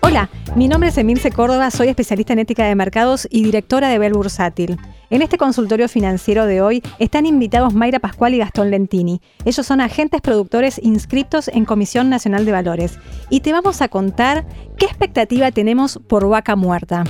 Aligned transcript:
Hola, 0.00 0.30
mi 0.56 0.68
nombre 0.68 0.88
es 0.88 0.98
Emilce 0.98 1.30
Córdoba, 1.30 1.70
soy 1.70 1.88
especialista 1.88 2.32
en 2.32 2.38
ética 2.38 2.64
de 2.64 2.74
mercados 2.74 3.28
y 3.30 3.44
directora 3.44 3.88
de 3.88 3.98
Bell 3.98 4.14
Bursátil. 4.14 4.78
En 5.10 5.22
este 5.22 5.38
consultorio 5.38 5.88
financiero 5.88 6.46
de 6.46 6.60
hoy 6.60 6.82
están 6.98 7.26
invitados 7.26 7.74
Mayra 7.74 7.98
Pascual 7.98 8.34
y 8.34 8.38
Gastón 8.38 8.70
Lentini. 8.70 9.20
Ellos 9.44 9.66
son 9.66 9.80
agentes 9.80 10.20
productores 10.20 10.80
inscritos 10.82 11.48
en 11.48 11.64
Comisión 11.64 12.10
Nacional 12.10 12.44
de 12.44 12.52
Valores. 12.52 12.98
Y 13.30 13.40
te 13.40 13.52
vamos 13.52 13.80
a 13.80 13.88
contar 13.88 14.46
qué 14.76 14.86
expectativa 14.86 15.50
tenemos 15.50 15.98
por 16.08 16.28
Vaca 16.28 16.56
Muerta. 16.56 17.04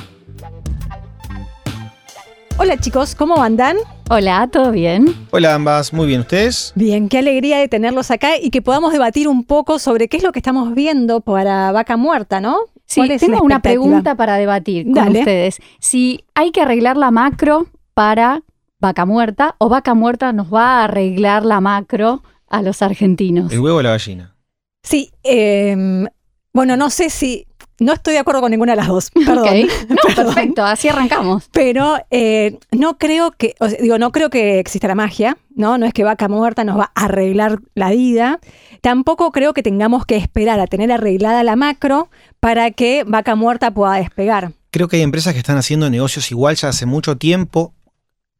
Hola 2.60 2.76
chicos, 2.76 3.14
¿cómo 3.14 3.40
andan? 3.40 3.76
Hola, 4.10 4.48
¿todo 4.50 4.72
bien? 4.72 5.14
Hola 5.30 5.54
ambas, 5.54 5.92
muy 5.92 6.08
bien, 6.08 6.22
¿ustedes? 6.22 6.72
Bien, 6.74 7.08
qué 7.08 7.18
alegría 7.18 7.58
de 7.58 7.68
tenerlos 7.68 8.10
acá 8.10 8.36
y 8.36 8.50
que 8.50 8.62
podamos 8.62 8.92
debatir 8.92 9.28
un 9.28 9.44
poco 9.44 9.78
sobre 9.78 10.08
qué 10.08 10.16
es 10.16 10.24
lo 10.24 10.32
que 10.32 10.40
estamos 10.40 10.74
viendo 10.74 11.20
para 11.20 11.70
Vaca 11.70 11.96
Muerta, 11.96 12.40
¿no? 12.40 12.58
Sí, 12.84 12.98
¿Cuál 12.98 13.12
es 13.12 13.20
tengo 13.20 13.42
una 13.42 13.62
pregunta 13.62 14.16
para 14.16 14.34
debatir 14.38 14.86
con 14.86 14.94
Dale. 14.94 15.20
ustedes. 15.20 15.60
Si 15.78 16.24
hay 16.34 16.50
que 16.50 16.60
arreglar 16.60 16.96
la 16.96 17.12
macro 17.12 17.68
para 17.94 18.42
vaca 18.80 19.06
muerta 19.06 19.54
o 19.58 19.68
vaca 19.68 19.94
muerta 19.94 20.32
nos 20.32 20.52
va 20.52 20.80
a 20.80 20.84
arreglar 20.84 21.44
la 21.44 21.60
macro 21.60 22.24
a 22.48 22.60
los 22.62 22.82
argentinos. 22.82 23.52
El 23.52 23.60
huevo 23.60 23.78
o 23.78 23.82
la 23.82 23.90
gallina. 23.90 24.34
Sí, 24.82 25.12
eh, 25.22 26.06
bueno, 26.52 26.76
no 26.76 26.90
sé 26.90 27.08
si... 27.08 27.46
No 27.80 27.92
estoy 27.92 28.14
de 28.14 28.20
acuerdo 28.20 28.40
con 28.40 28.50
ninguna 28.50 28.72
de 28.72 28.76
las 28.76 28.88
dos, 28.88 29.10
perdón. 29.26 29.48
Ok. 29.48 29.70
No, 29.88 29.96
Perdón. 30.14 30.34
perfecto, 30.34 30.64
así 30.64 30.88
arrancamos. 30.88 31.48
Pero 31.52 31.96
eh, 32.10 32.58
no 32.72 32.98
creo 32.98 33.30
que, 33.30 33.54
o 33.60 33.68
sea, 33.68 33.78
digo, 33.80 33.98
no 33.98 34.10
creo 34.12 34.30
que 34.30 34.58
exista 34.58 34.88
la 34.88 34.94
magia, 34.94 35.36
¿no? 35.54 35.78
No 35.78 35.86
es 35.86 35.92
que 35.92 36.04
vaca 36.04 36.28
muerta 36.28 36.64
nos 36.64 36.78
va 36.78 36.90
a 36.94 37.04
arreglar 37.04 37.60
la 37.74 37.90
vida. 37.90 38.40
Tampoco 38.80 39.30
creo 39.32 39.54
que 39.54 39.62
tengamos 39.62 40.06
que 40.06 40.16
esperar 40.16 40.60
a 40.60 40.66
tener 40.66 40.90
arreglada 40.90 41.42
la 41.44 41.56
macro 41.56 42.10
para 42.40 42.70
que 42.70 43.04
vaca 43.06 43.34
muerta 43.34 43.70
pueda 43.72 43.94
despegar. 43.94 44.52
Creo 44.70 44.88
que 44.88 44.96
hay 44.96 45.02
empresas 45.02 45.32
que 45.32 45.38
están 45.38 45.56
haciendo 45.56 45.88
negocios 45.88 46.30
igual 46.30 46.56
ya 46.56 46.68
hace 46.68 46.84
mucho 46.84 47.16
tiempo, 47.16 47.72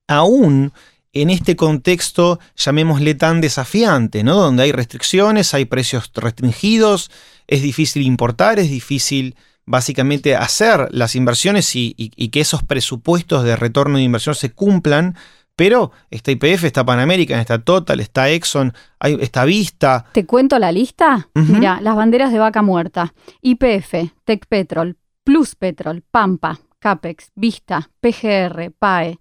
aún 0.07 0.73
en 1.13 1.31
este 1.31 1.57
contexto, 1.57 2.39
llamémosle 2.57 3.15
tan 3.15 3.41
desafiante, 3.41 4.23
¿no? 4.25 4.37
Donde 4.37 4.63
hay 4.65 4.73
restricciones, 4.73 5.55
hay 5.55 5.65
precios 5.65 6.11
restringidos, 6.15 7.11
es 7.47 7.63
difícil 7.63 8.03
importar, 8.03 8.59
es 8.59 8.71
difícil 8.71 9.35
básicamente 9.65 10.35
hacer 10.37 10.89
las 10.91 11.15
inversiones 11.15 11.75
y, 11.77 11.95
y- 11.97 12.11
y 12.17 12.29
que 12.29 12.41
esos 12.41 12.63
presupuestos 12.63 13.45
de 13.45 13.57
retorno 13.57 13.99
de 13.99 14.05
inversión 14.05 14.35
se 14.35 14.51
cumplan. 14.53 15.17
Pero 15.57 15.91
está 16.11 16.31
IPF, 16.31 16.65
está 16.65 16.85
Panamerican, 16.87 17.41
está 17.41 17.59
Total, 17.59 17.99
está 17.99 18.31
Exxon, 18.31 18.73
hay, 19.01 19.19
está 19.21 19.45
Vista. 19.45 20.07
¿Te 20.13 20.25
cuento 20.25 20.57
la 20.61 20.71
lista? 20.71 21.29
Ujú. 21.35 21.55
Mira, 21.55 21.81
las 21.81 21.97
banderas 21.97 22.33
de 22.33 22.39
vaca 22.39 22.63
muerta. 22.63 23.13
IPF, 23.43 24.13
Tech 24.25 24.47
Petrol, 24.49 24.97
Plus 25.25 25.57
Petrol, 25.57 26.03
Pampa, 26.09 26.61
Capex, 26.79 27.33
Vista, 27.35 27.91
PGR, 28.01 28.71
PAE, 28.79 29.19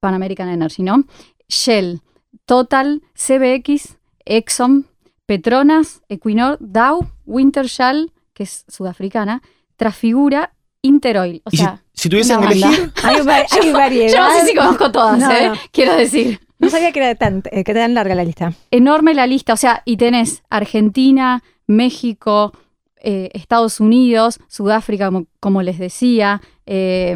Pan 0.00 0.14
American 0.14 0.48
Energy, 0.48 0.82
¿no? 0.82 1.04
Shell, 1.48 2.00
Total, 2.46 3.02
CBX, 3.14 3.96
Exxon, 4.24 4.86
Petronas, 5.26 6.02
Equinor, 6.08 6.56
Dow, 6.60 7.10
Wintershall, 7.26 8.12
que 8.34 8.44
es 8.44 8.64
sudafricana, 8.68 9.42
Trafigura, 9.76 10.52
Interoil. 10.82 11.42
O 11.44 11.50
Y 11.52 11.56
si, 11.56 11.62
sea, 11.62 11.82
si 11.92 12.08
tuviesen 12.08 12.40
que 12.40 12.46
elegir, 12.46 12.92
Hay, 13.02 13.16
hay 13.16 13.72
variedad. 13.72 14.12
yo 14.12 14.28
no 14.28 14.40
sé 14.40 14.46
si 14.46 14.54
conozco 14.54 14.92
todas, 14.92 15.18
No, 15.18 15.30
¿eh? 15.32 15.48
no. 15.48 15.54
Quiero 15.72 15.94
decir. 15.96 16.40
No 16.58 16.70
sabía 16.70 16.90
que 16.92 16.98
era 17.00 17.14
tan, 17.14 17.42
eh, 17.52 17.62
que 17.64 17.72
tan 17.74 17.94
larga 17.94 18.14
la 18.14 18.24
lista. 18.24 18.52
enorme 18.70 19.14
la 19.14 19.26
lista, 19.26 19.52
o 19.52 19.56
sea, 19.56 19.82
y 19.84 19.96
tenés 19.96 20.42
Argentina, 20.50 21.42
México, 21.68 22.52
eh, 23.00 23.30
Estados 23.32 23.78
Unidos, 23.80 24.40
Sudáfrica, 24.48 25.06
como, 25.06 25.26
como 25.40 25.62
les 25.62 25.78
decía, 25.78 26.40
eh, 26.66 27.14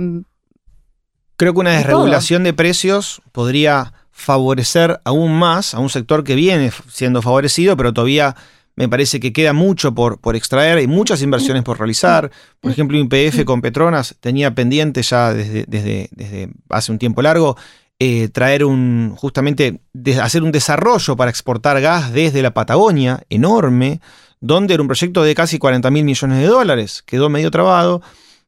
Creo 1.43 1.55
que 1.55 1.59
una 1.59 1.73
desregulación 1.73 2.45
de 2.45 2.53
precios 2.53 3.21
podría 3.33 3.95
favorecer 4.13 5.01
aún 5.05 5.37
más 5.37 5.75
a 5.75 5.81
un 5.81 5.91
sector 5.91 6.23
que 6.23 6.37
viene 6.37 6.71
siendo 6.89 7.21
favorecido, 7.21 7.77
pero 7.77 7.93
todavía 7.93 8.37
me 8.77 8.89
parece 8.89 9.19
que 9.19 9.33
queda 9.33 9.53
mucho 9.53 9.93
por, 9.93 10.21
por 10.21 10.37
extraer, 10.37 10.79
hay 10.79 10.87
muchas 10.87 11.21
inversiones 11.21 11.65
por 11.65 11.79
realizar. 11.81 12.31
Por 12.61 12.71
ejemplo, 12.71 12.97
IPF 12.97 13.45
con 13.45 13.61
Petronas 13.61 14.15
tenía 14.21 14.55
pendiente 14.55 15.03
ya 15.03 15.35
desde, 15.35 15.65
desde, 15.67 16.11
desde 16.13 16.49
hace 16.71 16.93
un 16.93 17.01
tiempo 17.01 17.23
largo 17.23 17.57
eh, 17.99 18.29
traer 18.29 18.65
un, 18.65 19.17
justamente, 19.17 19.81
de- 19.93 20.21
hacer 20.21 20.45
un 20.45 20.53
desarrollo 20.53 21.17
para 21.17 21.31
exportar 21.33 21.81
gas 21.81 22.13
desde 22.13 22.41
la 22.41 22.55
Patagonia, 22.55 23.25
enorme, 23.31 24.01
donde 24.41 24.75
era 24.75 24.81
un 24.81 24.87
proyecto 24.87 25.25
de 25.25 25.35
casi 25.35 25.59
40 25.59 25.91
mil 25.91 26.05
millones 26.05 26.39
de 26.39 26.47
dólares. 26.47 27.03
Quedó 27.05 27.29
medio 27.29 27.51
trabado 27.51 28.01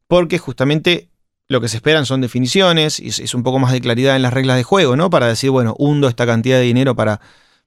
porque 0.06 0.38
justamente 0.38 1.08
lo 1.48 1.60
que 1.60 1.68
se 1.68 1.76
esperan 1.76 2.06
son 2.06 2.20
definiciones 2.20 2.98
y 3.00 3.08
es, 3.08 3.34
un 3.34 3.42
poco 3.42 3.58
más 3.58 3.72
de 3.72 3.80
claridad 3.80 4.16
en 4.16 4.22
las 4.22 4.32
reglas 4.32 4.56
de 4.56 4.62
juego, 4.62 4.96
¿no? 4.96 5.10
Para 5.10 5.26
decir, 5.28 5.50
bueno, 5.50 5.74
hundo 5.78 6.08
esta 6.08 6.26
cantidad 6.26 6.58
de 6.58 6.64
dinero 6.64 6.94
para, 6.94 7.20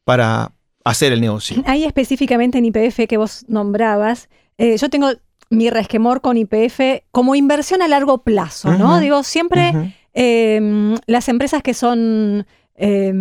para 0.04 0.52
hacer 0.84 1.14
el 1.14 1.22
negocio. 1.22 1.64
Ahí 1.66 1.84
específicamente 1.84 2.58
en 2.58 2.66
IPF 2.66 3.08
que 3.08 3.18
vos 3.18 3.46
nombrabas, 3.48 4.30
eh, 4.58 4.78
yo 4.78 4.90
tengo 4.90 5.12
mi 5.50 5.70
resquemor 5.70 6.22
con 6.22 6.38
IPF 6.38 7.04
como 7.12 7.36
inversión 7.36 7.82
a 7.82 7.88
largo 7.88 8.24
plazo, 8.24 8.72
¿no? 8.74 9.00
Digo, 9.00 9.24
siempre 9.24 9.96
eh, 10.14 10.96
las 11.06 11.30
empresas 11.30 11.62
que 11.62 11.74
son 11.74 12.46
eh, 12.76 13.14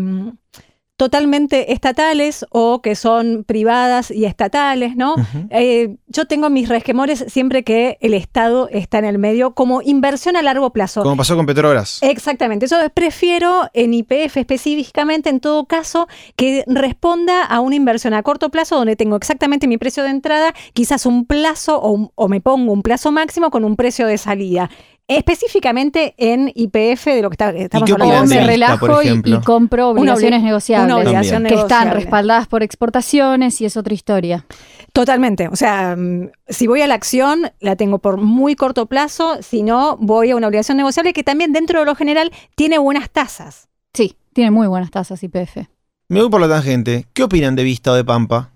totalmente 0.96 1.72
estatales 1.72 2.46
o 2.50 2.80
que 2.80 2.94
son 2.94 3.44
privadas 3.44 4.10
y 4.10 4.24
estatales, 4.24 4.96
¿no? 4.96 5.14
Eh, 5.50 5.96
yo 6.08 6.24
tengo 6.26 6.48
mis 6.50 6.68
resquemores 6.68 7.24
siempre 7.28 7.64
que 7.64 7.98
el 8.00 8.14
Estado 8.14 8.68
está 8.72 8.98
en 8.98 9.04
el 9.04 9.18
medio 9.18 9.54
como 9.54 9.82
inversión 9.82 10.36
a 10.36 10.42
largo 10.42 10.70
plazo. 10.72 11.02
Como 11.02 11.16
pasó 11.16 11.36
con 11.36 11.44
Petrobras. 11.46 11.98
Exactamente, 12.02 12.66
yo 12.66 12.76
prefiero 12.94 13.68
en 13.74 13.92
IPF 13.94 14.38
específicamente, 14.38 15.28
en 15.28 15.40
todo 15.40 15.66
caso, 15.66 16.08
que 16.34 16.64
responda 16.66 17.42
a 17.44 17.60
una 17.60 17.76
inversión 17.76 18.14
a 18.14 18.22
corto 18.22 18.48
plazo 18.50 18.76
donde 18.76 18.96
tengo 18.96 19.16
exactamente 19.16 19.66
mi 19.68 19.76
precio 19.78 20.02
de 20.02 20.10
entrada, 20.10 20.54
quizás 20.72 21.04
un 21.06 21.26
plazo 21.26 21.78
o, 21.78 21.90
un- 21.90 22.10
o 22.14 22.28
me 22.28 22.40
pongo 22.40 22.72
un 22.72 22.82
plazo 22.82 23.12
máximo 23.12 23.50
con 23.50 23.64
un 23.64 23.76
precio 23.76 24.06
de 24.06 24.16
salida. 24.18 24.70
Específicamente 25.08 26.14
en 26.18 26.50
IPF 26.54 27.06
de 27.14 27.22
lo 27.22 27.30
que 27.30 27.34
está- 27.34 27.50
estamos 27.50 27.90
o 27.90 27.94
hablando. 27.94 28.28
de 28.28 28.40
me 28.40 28.46
relajo 28.46 29.02
y, 29.02 29.40
compro 29.44 29.90
Una 29.90 30.00
obligaciones 30.00 30.42
negociables. 30.42 30.92
Una 30.92 31.02
obligación 31.02 31.44
que 31.44 31.54
están 31.54 31.92
respaldadas 31.92 32.48
por 32.48 32.62
exportaciones 32.64 33.60
y 33.60 33.66
es 33.66 33.76
otra 33.76 33.94
historia. 33.94 34.46
Totalmente. 34.92 35.46
O 35.48 35.56
sea, 35.56 35.94
mm, 35.96 36.30
si 36.48 36.66
voy 36.66 36.80
a 36.82 36.86
la 36.86 36.94
acción, 36.94 37.52
la 37.60 37.76
tengo 37.76 37.98
por 37.98 38.16
muy 38.16 38.56
corto 38.56 38.86
plazo. 38.86 39.36
Si 39.42 39.62
no, 39.62 39.96
voy 40.00 40.30
a 40.30 40.36
una 40.36 40.48
obligación 40.48 40.76
negociable 40.76 41.12
que 41.12 41.22
también 41.22 41.52
dentro 41.52 41.80
de 41.80 41.86
lo 41.86 41.94
general 41.94 42.32
tiene 42.56 42.78
buenas 42.78 43.10
tasas. 43.10 43.68
Sí, 43.94 44.16
tiene 44.32 44.50
muy 44.50 44.66
buenas 44.66 44.90
tasas 44.90 45.22
IPF. 45.22 45.68
Me 46.08 46.20
voy 46.20 46.30
por 46.30 46.40
la 46.40 46.48
tangente. 46.48 47.06
¿Qué 47.12 47.22
opinan 47.22 47.54
de 47.56 47.62
Vista 47.64 47.92
o 47.92 47.94
de 47.94 48.04
Pampa? 48.04 48.50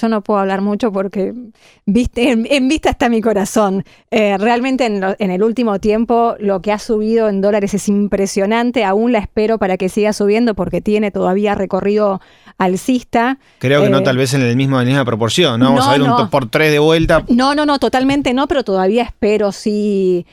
Yo 0.00 0.08
no 0.08 0.22
puedo 0.22 0.40
hablar 0.40 0.60
mucho 0.60 0.92
porque 0.92 1.32
viste, 1.86 2.30
en, 2.30 2.46
en 2.50 2.68
vista 2.68 2.90
está 2.90 3.08
mi 3.08 3.20
corazón. 3.20 3.84
Eh, 4.10 4.36
realmente 4.38 4.86
en, 4.86 5.00
lo- 5.00 5.16
en 5.18 5.30
el 5.30 5.42
último 5.42 5.78
tiempo 5.80 6.36
lo 6.38 6.60
que 6.62 6.72
ha 6.72 6.78
subido 6.78 7.28
en 7.28 7.40
dólares 7.40 7.74
es 7.74 7.88
impresionante. 7.88 8.84
Aún 8.84 9.12
la 9.12 9.18
espero 9.18 9.58
para 9.58 9.76
que 9.76 9.88
siga 9.88 10.12
subiendo 10.12 10.54
porque 10.54 10.80
tiene 10.80 11.10
todavía 11.10 11.54
recorrido 11.54 12.20
alcista. 12.58 13.38
Creo 13.58 13.80
que 13.80 13.86
Eh, 13.86 13.90
no 13.90 14.02
tal 14.02 14.16
vez 14.16 14.34
en 14.34 14.42
el 14.42 14.56
mismo, 14.56 14.76
en 14.80 14.86
la 14.86 14.90
misma 14.90 15.04
proporción, 15.04 15.60
¿no? 15.60 15.66
Vamos 15.66 15.84
no, 15.84 15.90
a 15.90 15.92
ver 15.92 16.02
un 16.02 16.08
no. 16.08 16.16
top 16.16 16.30
por 16.30 16.48
tres 16.50 16.70
de 16.72 16.78
vuelta. 16.78 17.24
No, 17.28 17.54
no, 17.54 17.64
no, 17.66 17.78
totalmente 17.78 18.34
no, 18.34 18.46
pero 18.48 18.64
todavía 18.64 19.02
espero 19.04 19.52
sí 19.52 20.26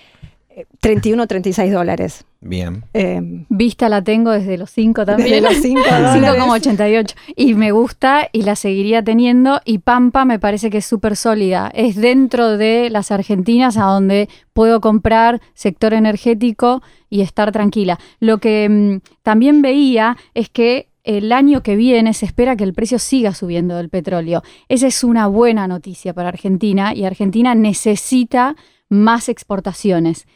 eh, 0.58 0.66
31, 0.80 1.28
36 1.28 1.74
dólares. 1.74 2.26
Bien. 2.40 2.86
Eh, 2.94 3.20
Vista 3.50 3.90
la 3.90 4.02
tengo 4.02 4.32
desde 4.32 4.58
los 4.58 4.70
5 4.70 5.06
también. 5.06 5.44
Desde 5.44 5.54
los 5.54 5.62
5 5.62 5.82
dólares. 5.92 6.24
5,88. 6.24 7.16
Y 7.36 7.56
me 7.56 7.72
gusta 7.72 8.30
y 8.32 8.44
la 8.44 8.56
seguiría 8.56 9.04
teniendo. 9.04 9.60
Y 9.66 9.80
Pampa 9.80 10.24
me 10.24 10.40
parece 10.40 10.70
que 10.70 10.78
es 10.78 10.86
súper 10.86 11.18
sólida. 11.18 11.70
Es 11.74 11.98
dentro 11.98 12.58
de 12.58 12.90
las 12.90 13.12
Argentinas 13.12 13.76
a 13.76 13.84
donde 13.84 14.30
puedo 14.54 14.80
comprar 14.80 15.42
sector 15.56 15.94
energético 15.94 16.82
y 17.10 17.20
estar 17.20 17.52
tranquila. 17.52 18.00
Lo 18.22 18.38
que 18.38 18.70
mm, 18.70 19.10
también 19.24 19.62
veía 19.62 20.16
es 20.34 20.48
que 20.50 20.88
el 21.04 21.34
año 21.34 21.64
que 21.64 21.76
viene 21.76 22.14
se 22.14 22.26
espera 22.26 22.56
que 22.56 22.64
el 22.64 22.74
precio 22.74 22.98
siga 22.98 23.34
subiendo 23.34 23.76
del 23.76 23.90
petróleo. 23.90 24.42
Esa 24.70 24.88
es 24.88 25.04
una 25.04 25.28
buena 25.28 25.68
noticia 25.68 26.14
para 26.14 26.30
Argentina 26.30 26.96
y 26.96 27.04
Argentina 27.04 27.56
necesita 27.56 28.56
más 28.90 29.30
exportaciones. 29.30 30.28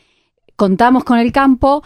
Contamos 0.60 1.06
con 1.06 1.20
el 1.20 1.32
campo, 1.32 1.84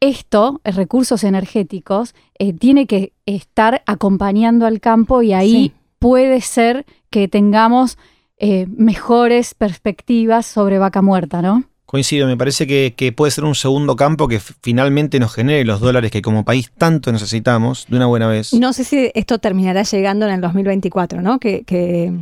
esto, 0.00 0.62
eh, 0.64 0.70
recursos 0.72 1.22
energéticos, 1.22 2.14
eh, 2.38 2.54
tiene 2.54 2.86
que 2.86 3.12
estar 3.26 3.82
acompañando 3.84 4.64
al 4.64 4.80
campo 4.80 5.20
y 5.20 5.34
ahí 5.34 5.50
Sí. 5.52 5.72
puede 5.98 6.40
ser 6.40 6.86
que 7.10 7.28
tengamos 7.28 7.98
eh, 8.38 8.66
mejores 8.74 9.52
perspectivas 9.52 10.46
sobre 10.46 10.78
vaca 10.78 11.02
muerta, 11.02 11.42
¿no? 11.42 11.64
Coincido, 11.84 12.26
me 12.26 12.38
parece 12.38 12.66
que, 12.66 12.94
que 12.96 13.12
puede 13.12 13.30
ser 13.32 13.44
un 13.44 13.54
segundo 13.54 13.96
campo 13.96 14.28
que 14.28 14.40
finalmente 14.40 15.20
nos 15.20 15.34
genere 15.34 15.64
los 15.66 15.80
dólares 15.80 16.10
que 16.10 16.22
como 16.22 16.42
país 16.44 16.72
tanto 16.76 17.12
necesitamos 17.12 17.84
de 17.88 17.96
una 17.96 18.06
buena 18.06 18.26
vez. 18.28 18.54
no 18.54 18.72
sé 18.72 18.84
si 18.84 19.10
esto 19.14 19.38
terminará 19.38 19.82
llegando 19.82 20.26
en 20.26 20.32
el 20.34 20.40
2024, 20.40 21.20
¿no? 21.20 21.38
Que, 21.38 21.64
que 21.64 22.12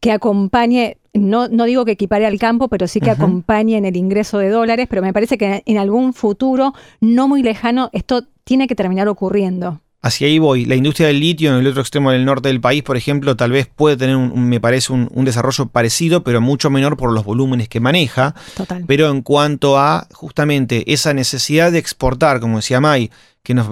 que 0.00 0.12
acompañe, 0.12 0.98
no, 1.14 1.48
no 1.48 1.64
digo 1.64 1.84
que 1.84 1.92
equipare 1.92 2.26
al 2.26 2.38
campo, 2.38 2.68
pero 2.68 2.86
sí 2.88 3.00
que 3.00 3.10
acompañe 3.10 3.76
en 3.76 3.84
el 3.84 3.96
ingreso 3.96 4.38
de 4.38 4.48
dólares, 4.50 4.86
pero 4.88 5.02
me 5.02 5.12
parece 5.12 5.38
que 5.38 5.62
en 5.64 5.78
algún 5.78 6.12
futuro 6.12 6.74
no 7.00 7.28
muy 7.28 7.42
lejano 7.42 7.90
esto 7.92 8.24
tiene 8.44 8.66
que 8.66 8.74
terminar 8.74 9.08
ocurriendo. 9.08 9.80
Hacia 10.02 10.28
ahí 10.28 10.38
voy. 10.38 10.66
La 10.66 10.76
industria 10.76 11.08
del 11.08 11.18
litio 11.18 11.50
en 11.52 11.58
el 11.58 11.66
otro 11.66 11.80
extremo 11.80 12.12
del 12.12 12.24
norte 12.24 12.48
del 12.48 12.60
país, 12.60 12.82
por 12.84 12.96
ejemplo, 12.96 13.34
tal 13.34 13.50
vez 13.50 13.66
puede 13.66 13.96
tener, 13.96 14.14
un- 14.14 14.48
me 14.48 14.60
parece, 14.60 14.92
un, 14.92 15.08
un 15.12 15.24
desarrollo 15.24 15.66
parecido, 15.66 16.22
pero 16.22 16.40
mucho 16.40 16.70
menor 16.70 16.96
por 16.96 17.12
los 17.12 17.24
volúmenes 17.24 17.68
que 17.68 17.80
maneja. 17.80 18.34
Total. 18.56 18.84
Pero 18.86 19.10
en 19.10 19.22
cuanto 19.22 19.78
a 19.78 20.06
justamente 20.12 20.92
esa 20.92 21.12
necesidad 21.12 21.72
de 21.72 21.78
exportar, 21.78 22.38
como 22.38 22.58
decía 22.58 22.80
May, 22.80 23.10
que 23.42 23.54
nos 23.54 23.68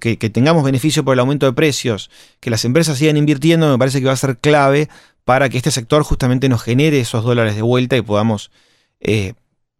que, 0.00 0.16
que 0.18 0.30
tengamos 0.30 0.62
beneficio 0.64 1.04
por 1.04 1.12
el 1.14 1.20
aumento 1.20 1.44
de 1.44 1.52
precios, 1.52 2.10
que 2.38 2.48
las 2.48 2.64
empresas 2.64 2.96
sigan 2.96 3.16
invirtiendo, 3.18 3.68
me 3.70 3.76
parece 3.78 4.00
que 4.00 4.06
va 4.06 4.12
a 4.12 4.16
ser 4.16 4.38
clave 4.38 4.88
para 5.30 5.48
que 5.48 5.58
este 5.58 5.70
sector 5.70 6.02
justamente 6.02 6.48
nos 6.48 6.60
genere 6.60 6.98
esos 6.98 7.22
dólares 7.22 7.54
de 7.54 7.62
vuelta 7.62 7.96
y 7.96 8.02
podamos 8.02 8.50
eh, 8.98 9.34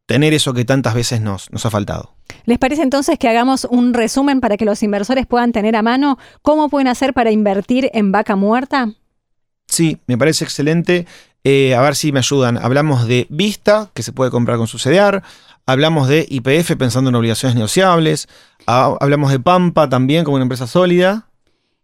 tener 0.06 0.32
eso 0.32 0.54
que 0.54 0.64
tantas 0.64 0.94
veces 0.94 1.20
nos, 1.20 1.50
nos 1.50 1.66
ha 1.66 1.70
faltado. 1.70 2.14
¿Les 2.44 2.56
parece 2.56 2.82
entonces 2.82 3.18
que 3.18 3.26
hagamos 3.26 3.66
un 3.68 3.92
resumen 3.92 4.40
para 4.40 4.56
que 4.56 4.64
los 4.64 4.80
inversores 4.84 5.26
puedan 5.26 5.50
tener 5.50 5.74
a 5.74 5.82
mano 5.82 6.18
cómo 6.42 6.68
pueden 6.68 6.86
hacer 6.86 7.14
para 7.14 7.32
invertir 7.32 7.90
en 7.94 8.12
vaca 8.12 8.36
muerta? 8.36 8.92
Sí, 9.66 9.98
me 10.06 10.16
parece 10.16 10.44
excelente. 10.44 11.08
Eh, 11.42 11.74
a 11.74 11.80
ver 11.80 11.96
si 11.96 12.12
me 12.12 12.20
ayudan. 12.20 12.56
Hablamos 12.56 13.08
de 13.08 13.26
Vista, 13.28 13.90
que 13.92 14.04
se 14.04 14.12
puede 14.12 14.30
comprar 14.30 14.56
con 14.56 14.68
su 14.68 14.78
CDR. 14.78 15.20
Hablamos 15.66 16.06
de 16.06 16.28
IPF 16.30 16.76
pensando 16.76 17.10
en 17.10 17.16
obligaciones 17.16 17.56
negociables. 17.56 18.28
Ah, 18.68 18.96
hablamos 19.00 19.32
de 19.32 19.40
Pampa 19.40 19.88
también 19.88 20.22
como 20.22 20.36
una 20.36 20.44
empresa 20.44 20.68
sólida. 20.68 21.26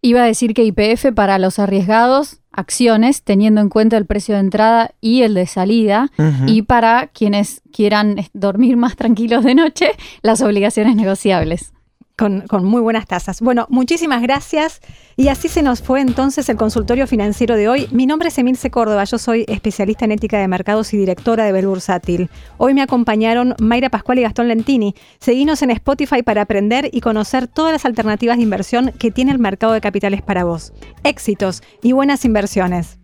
Iba 0.06 0.22
a 0.22 0.26
decir 0.26 0.54
que 0.54 0.62
IPF 0.62 1.12
para 1.16 1.36
los 1.40 1.58
arriesgados, 1.58 2.38
acciones, 2.52 3.24
teniendo 3.24 3.60
en 3.60 3.68
cuenta 3.68 3.96
el 3.96 4.06
precio 4.06 4.34
de 4.36 4.40
entrada 4.40 4.92
y 5.00 5.22
el 5.22 5.34
de 5.34 5.48
salida. 5.48 6.12
Y 6.46 6.62
para 6.62 7.08
quienes 7.08 7.60
quieran 7.72 8.14
dormir 8.32 8.76
más 8.76 8.94
tranquilos 8.94 9.42
de 9.42 9.56
noche, 9.56 9.90
las 10.22 10.42
obligaciones 10.42 10.94
negociables. 10.94 11.72
Con, 12.18 12.46
con 12.48 12.64
muy 12.64 12.80
buenas 12.80 13.06
tasas. 13.06 13.42
Bueno, 13.42 13.66
muchísimas 13.68 14.22
gracias. 14.22 14.80
Y 15.16 15.28
así 15.28 15.48
se 15.48 15.62
nos 15.62 15.82
fue 15.82 16.00
entonces 16.00 16.48
el 16.48 16.56
consultorio 16.56 17.06
financiero 17.06 17.56
de 17.56 17.68
hoy. 17.68 17.88
Mi 17.90 18.06
nombre 18.06 18.28
es 18.28 18.38
Emilce 18.38 18.70
Córdoba, 18.70 19.04
yo 19.04 19.18
soy 19.18 19.44
especialista 19.48 20.06
en 20.06 20.12
ética 20.12 20.38
de 20.38 20.48
mercados 20.48 20.94
y 20.94 20.96
directora 20.96 21.44
de 21.44 21.52
Bel 21.52 21.66
Bursátil. 21.66 22.30
Hoy 22.56 22.72
me 22.72 22.82
acompañaron 22.82 23.54
Mayra 23.58 23.90
Pascual 23.90 24.18
y 24.18 24.22
Gastón 24.22 24.48
Lentini. 24.48 24.94
Seguinos 25.20 25.60
en 25.60 25.70
Spotify 25.72 26.22
para 26.22 26.42
aprender 26.42 26.88
y 26.90 27.02
conocer 27.02 27.48
todas 27.48 27.72
las 27.72 27.84
alternativas 27.84 28.38
de 28.38 28.44
inversión 28.44 28.92
que 28.98 29.10
tiene 29.10 29.32
el 29.32 29.38
mercado 29.38 29.74
de 29.74 29.82
capitales 29.82 30.22
para 30.22 30.44
vos. 30.44 30.72
Éxitos 31.04 31.62
y 31.82 31.92
buenas 31.92 32.24
inversiones. 32.24 32.98